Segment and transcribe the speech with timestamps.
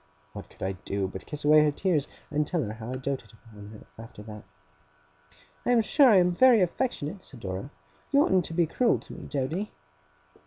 [0.33, 3.33] What could I do, but kiss away her tears, and tell her how I doted
[3.55, 4.43] on her, after that!
[5.63, 7.69] 'I am sure I am very affectionate,' said Dora;
[8.09, 9.71] 'you oughtn't to be cruel to me, Doady!